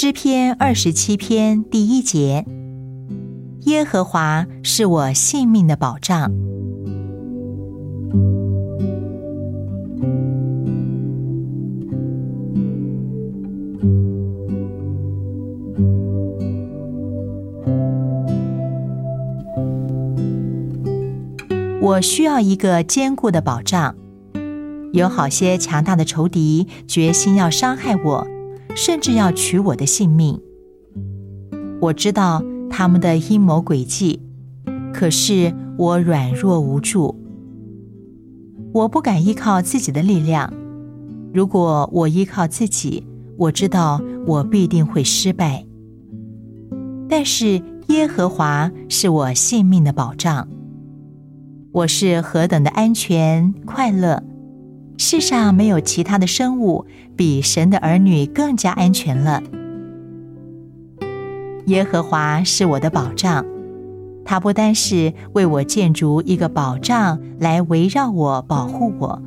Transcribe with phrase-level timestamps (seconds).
[0.00, 2.46] 诗篇二十七篇第一节：
[3.62, 6.30] 耶和华是我性命的保障。
[21.82, 23.96] 我需要一个坚固的保障。
[24.92, 28.24] 有好些强大的仇敌决心要伤害我，
[28.78, 30.40] 甚至要取我的性命。
[31.80, 34.20] 我知道他们的阴谋诡计，
[34.94, 37.18] 可是我软弱无助，
[38.72, 40.54] 我不敢依靠自己的力量。
[41.34, 43.04] 如果我依靠自己，
[43.36, 45.66] 我知道我必定会失败。
[47.08, 50.46] 但是耶和华是我性命的保障。
[51.72, 54.22] 我是何等的安全快乐！
[55.10, 56.84] 世上没有其他的生物
[57.16, 59.42] 比神的儿女更加安全了。
[61.64, 63.42] 耶和华是我的保障，
[64.22, 69.22] 他不单是为我建筑一个保障来围绕我、保护我，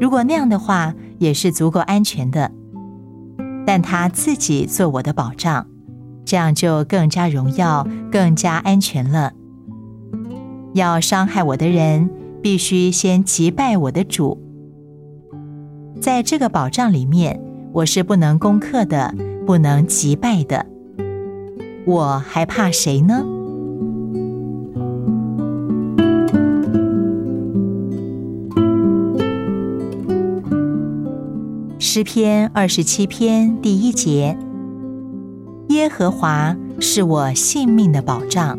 [0.00, 2.50] 如果那样的话也是足够安全的。
[3.64, 5.68] 但他自己做我的保障，
[6.24, 9.34] 这样就更加荣耀、更加安全了。
[10.72, 12.10] 要伤害我的人，
[12.42, 14.40] 必须先击败我的主。
[16.04, 17.40] 在这个保障里面，
[17.72, 19.14] 我是不能攻克的，
[19.46, 20.66] 不能击败的。
[21.86, 23.24] 我还怕谁呢？
[31.78, 34.36] 诗篇二十七篇第一节：
[35.70, 38.58] 耶和华是我性命的保障。